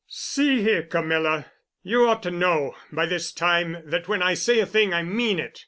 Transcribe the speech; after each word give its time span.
"See 0.07 0.63
here, 0.63 0.81
Camilla. 0.81 1.45
You 1.83 2.07
ought 2.07 2.23
to 2.23 2.31
know, 2.31 2.73
by 2.91 3.05
this 3.05 3.31
time 3.31 3.83
that 3.85 4.07
when 4.07 4.23
I 4.23 4.33
say 4.33 4.59
a 4.59 4.65
thing 4.65 4.95
I 4.95 5.03
mean 5.03 5.37
it. 5.37 5.59